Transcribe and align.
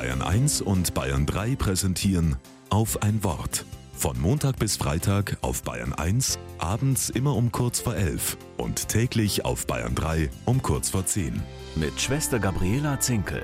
Bayern 0.00 0.22
1 0.22 0.62
und 0.62 0.94
Bayern 0.94 1.26
3 1.26 1.56
präsentieren 1.56 2.36
auf 2.70 3.02
ein 3.02 3.22
Wort. 3.22 3.66
Von 3.92 4.18
Montag 4.18 4.58
bis 4.58 4.78
Freitag 4.78 5.36
auf 5.42 5.62
Bayern 5.62 5.92
1, 5.92 6.38
abends 6.56 7.10
immer 7.10 7.36
um 7.36 7.52
kurz 7.52 7.80
vor 7.80 7.94
11 7.94 8.38
und 8.56 8.88
täglich 8.88 9.44
auf 9.44 9.66
Bayern 9.66 9.94
3 9.94 10.30
um 10.46 10.62
kurz 10.62 10.88
vor 10.88 11.04
10. 11.04 11.42
Mit 11.76 12.00
Schwester 12.00 12.38
Gabriela 12.38 12.98
Zinkel. 12.98 13.42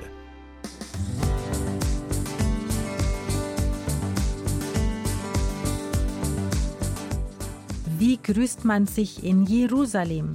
Wie 7.99 8.17
grüßt 8.17 8.65
man 8.65 8.87
sich 8.87 9.23
in 9.23 9.45
Jerusalem? 9.45 10.33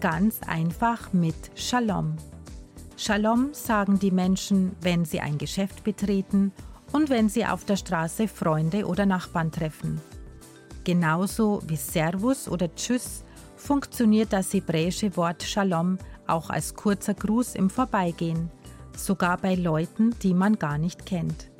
Ganz 0.00 0.40
einfach 0.44 1.12
mit 1.12 1.36
Shalom. 1.54 2.16
Shalom 2.98 3.52
sagen 3.52 3.98
die 3.98 4.10
Menschen, 4.10 4.74
wenn 4.80 5.04
sie 5.04 5.20
ein 5.20 5.36
Geschäft 5.36 5.84
betreten 5.84 6.52
und 6.92 7.10
wenn 7.10 7.28
sie 7.28 7.44
auf 7.44 7.66
der 7.66 7.76
Straße 7.76 8.26
Freunde 8.26 8.86
oder 8.86 9.04
Nachbarn 9.04 9.52
treffen. 9.52 10.00
Genauso 10.84 11.60
wie 11.66 11.76
Servus 11.76 12.48
oder 12.48 12.74
Tschüss 12.74 13.22
funktioniert 13.56 14.32
das 14.32 14.50
hebräische 14.54 15.14
Wort 15.18 15.42
Shalom 15.42 15.98
auch 16.26 16.48
als 16.48 16.74
kurzer 16.74 17.12
Gruß 17.12 17.54
im 17.54 17.68
Vorbeigehen, 17.68 18.50
sogar 18.96 19.36
bei 19.36 19.56
Leuten, 19.56 20.14
die 20.22 20.32
man 20.32 20.58
gar 20.58 20.78
nicht 20.78 21.04
kennt. 21.04 21.50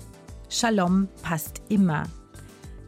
Shalom 0.48 1.08
passt 1.22 1.60
immer. 1.68 2.04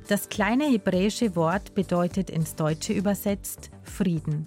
Das 0.09 0.31
kleine 0.31 0.65
hebräische 0.65 1.37
Wort 1.37 1.75
bedeutet 1.75 2.31
ins 2.31 2.55
Deutsche 2.55 2.95
übersetzt 2.95 3.71
Frieden. 3.83 4.47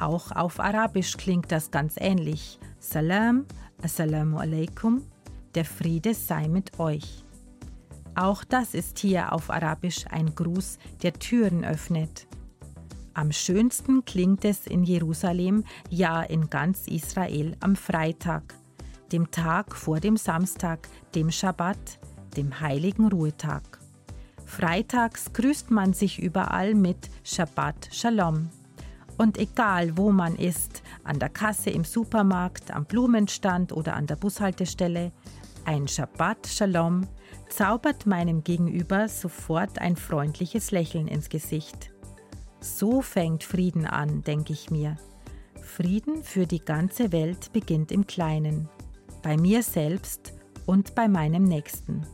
Auch 0.00 0.32
auf 0.32 0.60
Arabisch 0.60 1.18
klingt 1.18 1.52
das 1.52 1.70
ganz 1.70 1.94
ähnlich. 1.98 2.58
Salam, 2.78 3.44
Assalamu 3.82 4.38
alaikum, 4.38 5.04
der 5.54 5.66
Friede 5.66 6.14
sei 6.14 6.48
mit 6.48 6.80
euch. 6.80 7.22
Auch 8.14 8.42
das 8.42 8.72
ist 8.72 8.98
hier 8.98 9.34
auf 9.34 9.50
Arabisch 9.50 10.06
ein 10.08 10.34
Gruß, 10.34 10.78
der 11.02 11.12
Türen 11.12 11.66
öffnet. 11.66 12.26
Am 13.12 13.30
schönsten 13.30 14.06
klingt 14.06 14.46
es 14.46 14.66
in 14.66 14.84
Jerusalem, 14.84 15.64
ja 15.90 16.22
in 16.22 16.48
ganz 16.48 16.86
Israel 16.86 17.54
am 17.60 17.76
Freitag, 17.76 18.54
dem 19.12 19.30
Tag 19.30 19.76
vor 19.76 20.00
dem 20.00 20.16
Samstag, 20.16 20.88
dem 21.14 21.30
Schabbat, 21.30 21.98
dem 22.38 22.58
heiligen 22.58 23.08
Ruhetag. 23.08 23.78
Freitags 24.46 25.34
grüßt 25.34 25.70
man 25.70 25.92
sich 25.92 26.18
überall 26.18 26.74
mit 26.74 27.10
Shabbat 27.22 27.90
Shalom. 27.92 28.48
Und 29.20 29.36
egal 29.36 29.98
wo 29.98 30.12
man 30.12 30.34
ist, 30.34 30.82
an 31.04 31.18
der 31.18 31.28
Kasse 31.28 31.68
im 31.68 31.84
Supermarkt, 31.84 32.70
am 32.70 32.86
Blumenstand 32.86 33.70
oder 33.70 33.94
an 33.94 34.06
der 34.06 34.16
Bushaltestelle, 34.16 35.12
ein 35.66 35.86
Shabbat 35.86 36.46
Shalom 36.46 37.06
zaubert 37.50 38.06
meinem 38.06 38.42
Gegenüber 38.42 39.08
sofort 39.08 39.78
ein 39.78 39.96
freundliches 39.96 40.70
Lächeln 40.70 41.06
ins 41.06 41.28
Gesicht. 41.28 41.90
So 42.60 43.02
fängt 43.02 43.44
Frieden 43.44 43.84
an, 43.84 44.22
denke 44.22 44.54
ich 44.54 44.70
mir. 44.70 44.96
Frieden 45.60 46.24
für 46.24 46.46
die 46.46 46.64
ganze 46.64 47.12
Welt 47.12 47.52
beginnt 47.52 47.92
im 47.92 48.06
Kleinen, 48.06 48.70
bei 49.22 49.36
mir 49.36 49.62
selbst 49.62 50.32
und 50.64 50.94
bei 50.94 51.08
meinem 51.08 51.44
Nächsten. 51.44 52.06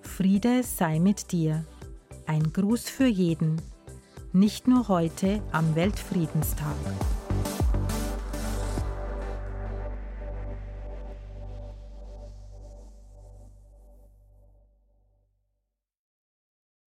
Friede 0.00 0.64
sei 0.64 0.98
mit 0.98 1.30
dir. 1.30 1.64
Ein 2.26 2.52
Gruß 2.52 2.90
für 2.90 3.06
jeden 3.06 3.62
nicht 4.34 4.66
nur 4.66 4.88
heute 4.88 5.40
am 5.52 5.76
Weltfriedenstag. 5.76 6.74